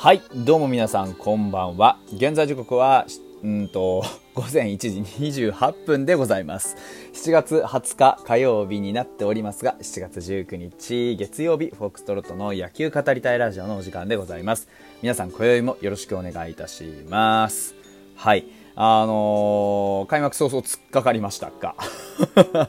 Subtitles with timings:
[0.00, 1.98] はい、どうも皆さんこんばんは。
[2.12, 3.04] 現在時刻は、
[3.42, 6.76] うんと、 午前1時28分でございます。
[7.14, 14.68] 7月20日火曜日になっておりますが、7月19日月曜日、フォックストロットの野球語りたいラジオのお時間でございます。
[15.02, 17.74] 皆さん今宵もよろしくお願いいたします。
[18.14, 18.46] はい。
[18.76, 21.74] あのー開幕早々突っかかりましたか。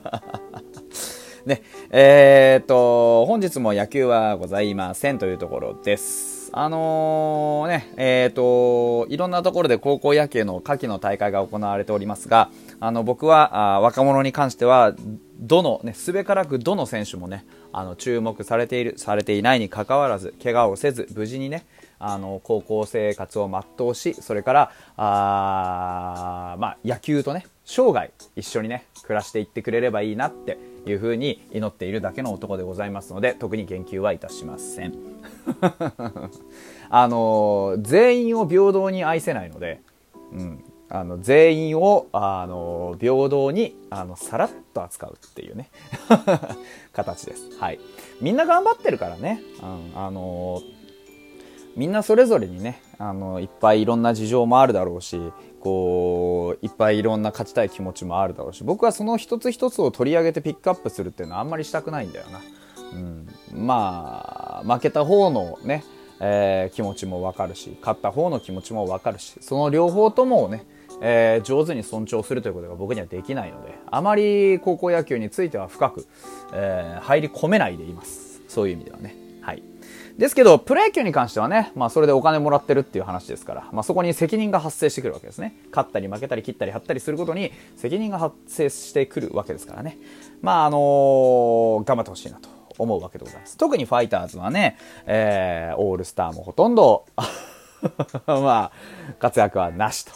[1.46, 1.62] ね、
[1.92, 6.39] えー、と、本日も野球はございませんというところです。
[6.52, 12.50] あのーね、えーと、いろんなところで高校野球の夏季の大会が行われておりますが、
[12.80, 14.96] あの、僕は、あ若者に関しては、
[15.40, 21.66] どの、ね、すべからくどの選手もね、あの、注目されている、されていないにかかわらず、怪我をせず、無事にね、
[22.00, 34.94] あの高校生活を全うしそれからあ、まあ、野球とね生涯一緒にね暮らしていってくれればいいなっていうふうに祈っているだけの男でございますので特に言及はいたしません。
[36.90, 39.82] あの全員を平等に愛せないので、
[40.32, 45.70] うん、あの全員をあの平等にあのさらっと扱うっていうね
[46.94, 47.80] 形です、はい、
[48.22, 50.62] みんな頑張ってるからね、うん、あの
[51.76, 55.20] みんなそれぞれにねあのいっぱいいろんな事情もあるだろうし
[55.62, 62.42] こういっぱいいろんな勝ちたい気持ちもあるだろうし僕はその一つ一つを取り上げてピックアップするっていうのはあんまりしたくないんだよな、
[62.94, 65.84] うん、まあ負けた方のね、
[66.20, 70.66] えー気持ちもわかるし勝った方の気持ちもわかるしその両方ともね
[71.02, 76.08] えー上手に尊重するということが僕にはできないのであまり高校野球については深く、
[76.54, 78.42] えー入り込めないでいます。
[78.48, 79.29] そういう意味ではね。
[80.20, 85.56] ですけど、プロ野球に関してはね、まあそれでお金もらってるっていう話ですから、まあそこに責任が発生してくるわけですね。
[85.72, 89.98] 勝ったり負けたり切ったり張ったりすることに責任が発生してくるわけですからね。
[90.42, 93.56] まああのー頑張ってほしいなと思うわけでございます。
[93.56, 97.06] 特にファイターズはね、えーオールスターもほとんど、
[98.28, 98.72] まあ
[99.20, 100.12] 活躍はなしと。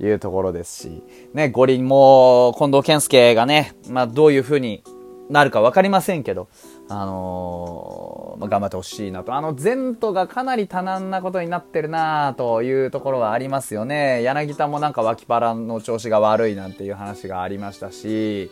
[0.00, 1.02] いうところですし、
[1.34, 4.84] ね、五輪も近藤健介がね、まあどういう風に
[5.28, 6.48] なるか分かりませんけど、
[6.90, 9.34] あのーまあ、頑張ってほしいなと。
[9.34, 14.22] あの、前途がかなり多難なことになってるなというところはありますよね。
[14.22, 18.50] 柳田もなんか脇腹の調子が悪いなんていう話がありましたし、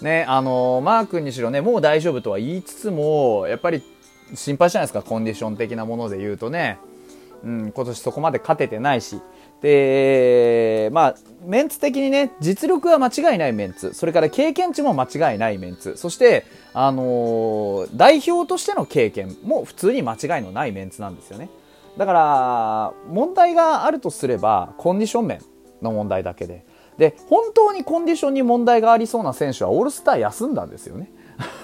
[0.00, 3.82] ね、あのーマー君にしろね、もう大丈夫とは言いつつも、やっぱり
[4.34, 6.78] 心配じゃないですか、コンディション的なもので言うとね。
[7.44, 9.20] うん、今年そこまで勝ててないし。
[9.66, 13.94] で、まあ、メンツ的にね、実力は間違いないメンツ。
[13.94, 15.96] それから経験値も間違いないメンツ。
[15.96, 21.50] そして、あのー代表としての経験も普通に間違いのないメンツなんですよね。
[21.98, 25.40] だから、問題があるとすれば、コンディション面
[25.82, 26.64] の問題だけで。
[26.96, 31.10] で、本当にコンディションに問題がありそうな選手はオールスター休んだんですよね。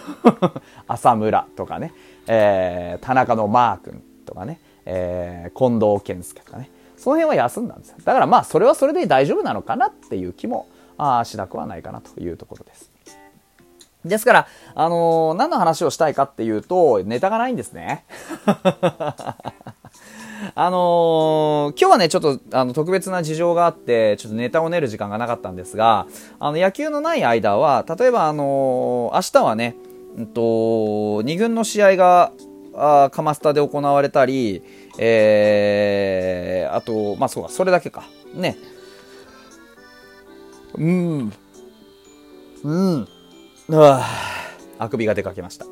[0.88, 1.92] 浅村とかね、
[2.26, 6.68] えー田中のマー君とかね、えー近藤健介とかね、
[7.02, 7.94] その辺は休んだんです。
[8.04, 12.92] だからまあ、それはそれで大丈夫なのかなっていう気もあしなくはないかなというところです。
[14.04, 14.46] ですから、
[14.76, 18.04] あのー何の話をしたいかっていうと、ネタがないんですね。
[20.54, 26.06] あのー今日はね、ちょっとあの特別な事情があって、ちょっとネタを練る時間がなかったんですが、
[26.38, 29.74] あの野球のない間は、例えば、あのー明日はね、
[30.16, 32.30] うんと、2軍の試合が、
[32.74, 34.62] あカマスタで行われたり、
[34.98, 38.04] えー、あと、まあそうか、それだけか。
[38.34, 38.56] ね。
[40.74, 41.32] うん。
[42.64, 43.08] うん。
[43.72, 44.08] あ
[44.78, 45.66] あくびが出かけました。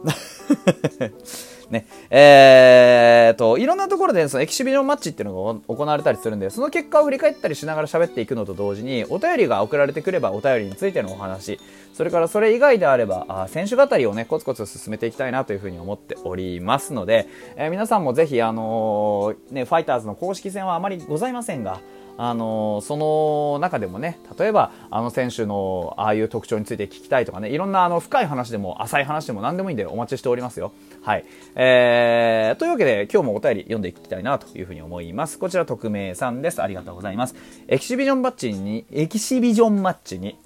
[1.71, 1.87] ね。
[2.11, 11.61] えーと、いろんなところでそのエキシビジョンマッチっていうのが行われたりするんで、その結果を振り返ったりしながら喋っていくのと同時に、お便りが送られてくればお便りについてのお話、
[11.95, 21.81] それからそれ以外であれば、あ選手語りをね、コツコツ進めていきたいなというふうに思っておりますので、えー皆さんもぜひ、あのーね、ファイターズの公式戦はあまりございませんが、
[22.23, 30.73] あのその中でもね例えばあの選手のああいう特徴について聞きたいとかねいろんなあの深い話でも浅い話でも何でもいいんでお待ちしておりますよ。
[31.01, 31.25] はい、
[31.55, 35.39] えー、というわけで今日もお便り読んでいきたいなというふうに思います。
[35.39, 36.61] こちら匿名さんです。
[36.61, 37.35] ありがとうございます。
[37.69, 40.39] エキシビジョンバッチにエキシビジョンマッチに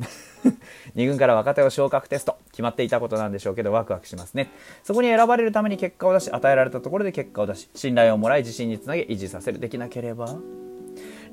[0.94, 4.50] 2軍から若手を昇格テスト決まっていたことなんでしょうけどワクワクしますね
[4.82, 10.37] そこに選ばれるために結果を出し与えられたところで結果を出し信頼をもらい自信につなげ維持させるできなければ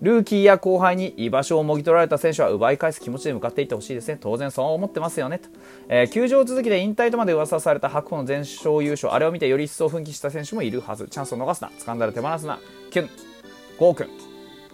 [0.01, 4.17] ルーキーや後輩に居場所をもぎ取られた選手は奪い返す気持ちで向かっていってほしいですね。
[4.19, 5.37] 当然そう思ってますよね。
[5.37, 5.49] と
[5.89, 11.07] えー球場続きで引退とまで噂された白鵬の全勝優勝、あれを見てより一層奮起した選手もいるはず。
[11.07, 11.69] チャンスを逃すな。
[11.79, 12.59] 掴んだら手放すな。
[12.89, 13.09] キュン、
[13.77, 14.07] ゴー君、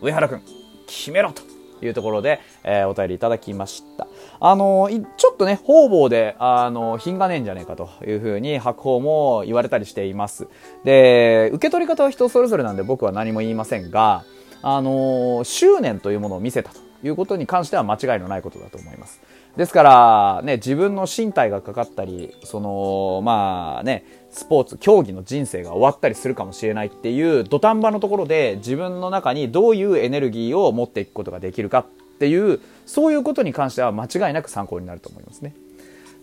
[0.01, 0.41] 上原君、
[0.87, 1.41] 決めろと。
[1.79, 4.07] いうところで、えー、お便りいただきました。
[4.39, 10.47] あのー、ちょっとね、方々で、あのー、品がねえんじゃねえかというふうに白鵬も言われたりしています。
[10.83, 14.23] で、受け取り方は人それぞれなんで僕は何も言いませんが、
[14.61, 19.21] あの執念というものを見せたということに関しては間違いのないことだと思います。
[19.55, 31.85] ですから、ね、自分の身体がかかったり、その、まあね、スポーツ、競技の人生が終わったりするかもしれないっていう土壇場のところで自分の中にどういうエネルギーを持っていくことができるかっ
[32.19, 35.55] ていう、そういうことに関しては間違いなく参考になると思いますね。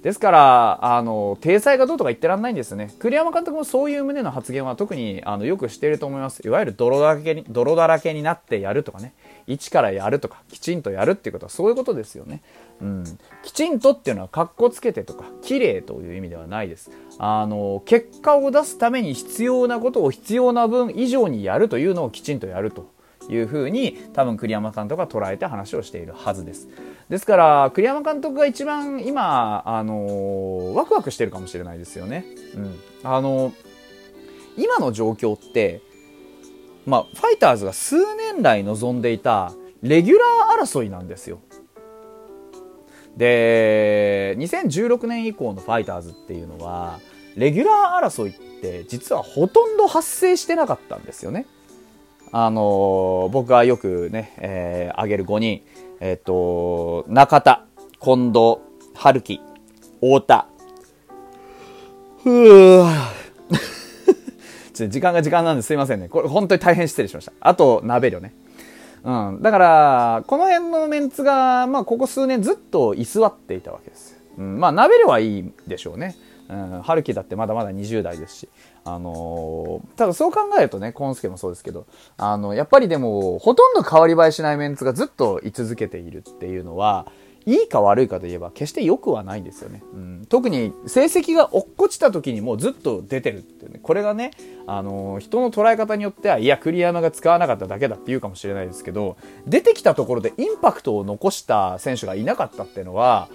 [0.05, 2.95] ですから、あの、体裁がどうとか言ってらんないんですね。
[2.99, 6.47] 栗山監督もそういう旨の発言は特にあのよくしていると思います。
[6.47, 9.15] いわゆる泥だらけに、泥だらけになってやるとかね。
[9.47, 12.43] 一からやるとか、きちんとやるっていうことはそういうことですよね。
[12.83, 13.05] うん。
[13.43, 16.91] きちんとっていうのは格好つけてとか、綺麗という意味ではないです。
[17.19, 22.91] あの、結果を出すために必要なことを必要な分以上にやるというのをきちんとやると
[23.31, 26.69] いうふうに多分栗山監督が捉えて話をしているはずです。
[27.09, 32.25] ですから栗山監督が一番今、あのワクワクしてるかもしれないですよね。
[32.55, 33.53] うん、あの
[34.57, 35.81] 今の状況って、
[36.87, 41.41] まあ、ファイターズが数年来望んでいたレギュラー争いなんですよ。
[43.17, 46.99] で2016年以降のファイターズっていうのは
[47.37, 51.47] レギュラー争いって実はほとんど発生してなかったんですよね。
[52.37, 55.63] あの僕がよくね、えー、挙げる5人、
[56.01, 57.65] えっ、ー、と、中田、
[58.03, 58.57] 近藤、
[58.93, 59.41] 春樹、
[60.01, 60.47] 太田。
[62.25, 62.89] ふぅ。
[64.89, 66.09] 時間が時間なんですいませんね。
[66.09, 67.33] これ本当に大変失礼しました。
[67.39, 68.35] あと、鍋量ね。
[69.05, 69.39] うん。
[69.41, 74.21] だから、この辺のメンツが、まあ、ここ数年ずっと居座っていたわけです。
[74.39, 74.59] うん。
[74.59, 76.17] まあ、鍋量はいいでしょうね。
[76.49, 76.83] うん。
[76.83, 78.49] 春樹だってまだまだ20代ですし。
[78.85, 81.87] あのー、ただそう考えるとね、コンスケもそうですけど、
[82.17, 87.07] あの、やっぱりでも、ほとんど変わり映えしないメンツがずっと居続けているっていうのは、
[87.47, 89.83] いいか悪いかといえば決して良くはないんですよね。
[89.93, 93.81] うん、特に成績が落っこちた時にもうずっと出てるっていうね。
[93.83, 94.31] これがね、
[94.67, 99.17] あのー、人の捉え方によっては、いや、栗山が使わなかっただけだって言うかもしれないですけど、
[99.47, 103.29] 出てきたところでインパクトを残した選手がいなかったっていうのは、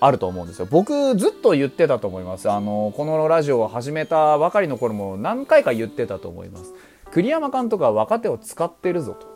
[0.00, 0.66] あると思うんですよ。
[0.70, 2.50] 僕ずっと言ってたと思います。
[2.50, 6.74] あの、このラジオを始めたばかりの頃も何回か言ってたと思います。
[7.10, 9.26] 栗山監督は若手を使ってるぞと。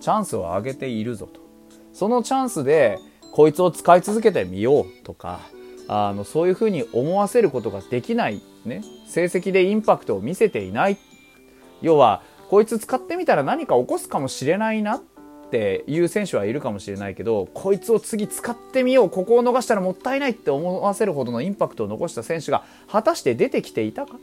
[0.00, 1.40] チャンスを上げているぞと。
[1.92, 2.98] そのチャンスで
[3.32, 5.40] こいつを使い続けてみようとか、
[5.88, 10.98] あの、そういうふうに思わせることができない、ね、成績でインパクトを見せていない。
[11.82, 15.00] 要は、こいつ使ってみたら何か起こすかもしれないな
[15.50, 24.14] っていう選手はいるかもしれないけどこいつを次使ってみようここを逃したらもったいないって思わせるほどのインパクトを残した選手が果たして出てきていたか？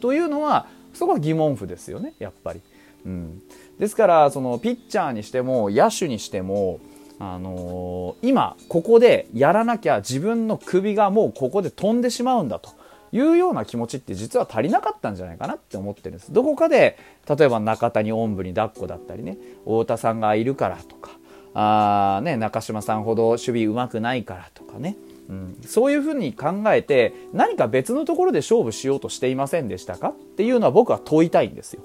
[0.00, 2.60] というのはそこは疑問符ですよねやっぱり。
[3.04, 3.42] うん、
[3.80, 6.78] ですからそのピッチャーにしても野手にしても
[7.18, 12.70] あのー、今ここでやらなきゃ自分の首がもうここで飛んでしまうんだと。
[13.16, 16.32] いうような気持ちって実は足りなかったんじゃないかなって思ってるんです。
[16.32, 16.98] どこかで、
[17.28, 21.10] 例えば中谷おんぶに抱っこだったりね、太田さんがいるからとか、
[21.54, 24.96] あね、中島さんほど守備うまくないからとかね、
[25.28, 31.82] うん、そういうふうに考えて何か別のところで勝負しようとしていませんでしたかっていうのは僕は問いたいんですよ。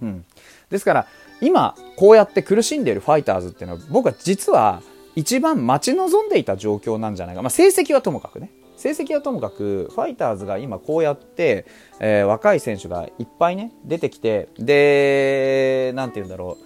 [0.00, 0.24] うん、
[0.70, 1.06] ですから
[1.42, 4.80] 今こうやって苦しんでいるファイターズっていうのは僕は実は
[5.16, 8.50] 一番待ち望んでいた状況なんじゃないか、まあ、成績はともかくね。
[8.80, 11.66] 成績はともかくファイターズが今こうやって、
[12.00, 16.56] えー、若い選手がいっぱいね出てきてで何て言うんだろ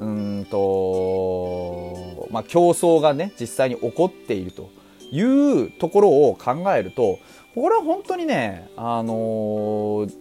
[0.00, 4.68] ううんとまあ競争がね実際に起こっていると
[5.12, 7.20] いうところを考えると
[7.54, 10.12] これは本当にねあのー、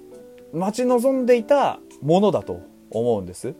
[0.53, 3.56] 待ち望んでいたものだと思うんです。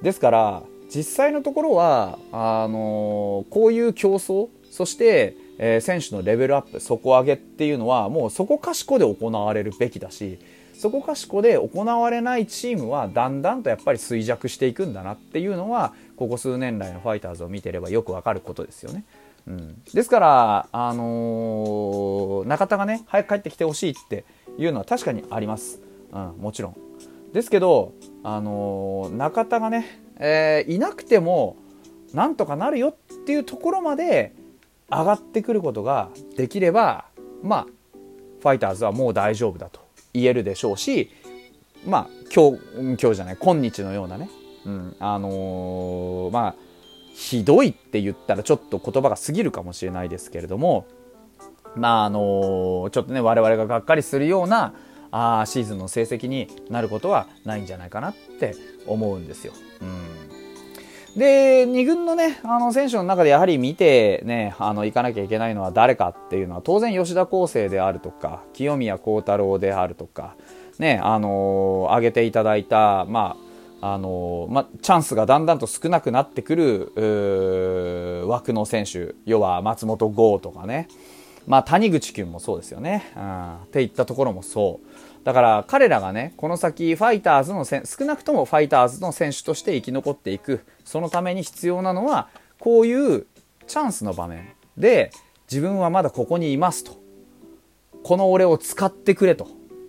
[0.00, 0.62] ですから
[0.94, 10.38] 実際のところはあのー、こういう競争そしてえー、選手のレベルアップ底上げっていうのはもうそこかしこで行われるべきだし
[10.72, 19.04] そこかしこで行われないチームはだんだんとやっぱり衰弱していくんだなっていうのはここ数年来のファイターズを見てればよくわかることですよね。
[19.46, 24.24] うん、ですから、あのー、中田がね早く帰ってきてほしいって
[24.56, 25.80] いうのは確かにあります、
[26.12, 26.76] うん、もちろん。
[27.34, 31.56] ですけど、あのー、中田がね、えー、いなくても
[32.14, 34.34] なんとかなるよっていうところまで
[34.90, 37.06] 上がってくることができれば
[37.42, 37.66] まあ
[38.40, 39.80] ファイターズはもう大丈夫だと
[40.12, 41.10] 言えるでしょうし
[41.86, 42.60] まあ今日
[43.00, 44.28] 今日じゃない今日のようなね、
[44.66, 46.54] うん、あのー、まあ
[47.14, 50.86] ひどいって言ったらちょっと言葉が過ぎるかもしれないですけれども
[51.76, 54.74] まああのー、ちょっとね我々ががっかりするような
[55.12, 58.54] あシーズンの成績になることはないんじゃないかなって
[58.86, 59.52] 思うんですよ。
[59.82, 60.29] うん
[61.16, 70.36] で、2軍のね、あの選手の中でやはり見てね、あの、行かなきゃいけないのは誰かっていうのは、当然吉田康生であるとか、清宮幸太郎であるとか、
[70.78, 73.36] ね、あの、挙げていただいた、ま
[73.80, 80.86] あ、あのー、まチャンスがだんだんと少なくなってくる、枠の選手、要は松本剛とかね、
[81.46, 85.24] まあ、谷口君もそうですよね、うん、っていったところもそう。
[85.24, 92.28] だから彼らがね、この先ファイターズの少なくともファイターズの選手として生き残っていく、そのために必要なのは、
[92.58, 93.26] こういう
[93.66, 95.10] チャンスの場面で、
[95.50, 96.98] 自分はまだここにいますと。
[98.02, 99.48] この俺を使ってくれと。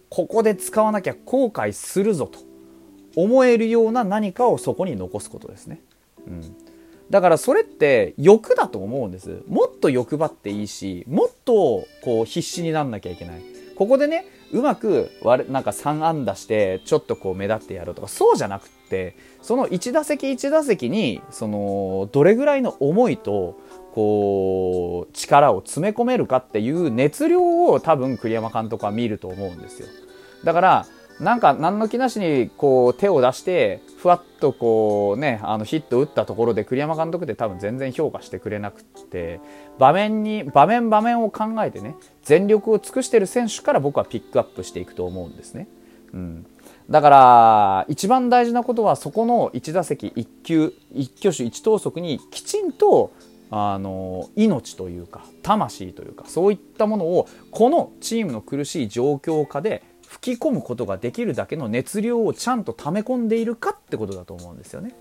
[0.10, 2.40] ここで使わなきゃ後悔するぞと。
[3.16, 5.82] 思えるような何かをそこに残すことですね。
[6.28, 6.42] うん。
[7.12, 9.44] だからそれって欲だと思うんです。
[9.48, 13.42] もっと欲張っていいし、もっとこう必死になんなきゃいけない。
[13.76, 23.58] ここでね、うまく割れなんか3安打してちょっとこう目立ってやるとかそうじゃなくってその1打席1打席にそのどれぐらいの思いと
[23.94, 29.88] こう力を詰め込めるかっていう熱量を多分栗山監督は見ると思うんですよ
[30.44, 30.86] だから
[31.22, 39.40] なんか何の気なしにこう手を出してふわっとこうねあのヒット打ったところで栗山監督って多分全然評価してくれなくて
[39.78, 45.68] 場面に場面場面を考えてね全力を尽くしてる選手から僕はピックアップしていくと思うんですね。
[46.14, 46.46] うん、
[46.90, 53.14] だから一番大事なことはそこの1打席1球1挙手1投足にきちんと
[53.52, 64.94] あの命というか魂というかそういったものをこのチームの苦しい状況下で吹き込むことができるだけの熱量をちゃんと溜め込んでいるかってことだと思うんですよね。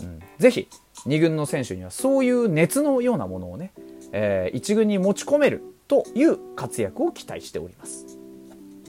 [0.00, 0.68] うん、ぜひ
[1.06, 3.70] 2軍の選手にはそういう熱のようなものをね、
[4.10, 8.15] えー、1軍に持ち込めるという活躍を期待しております。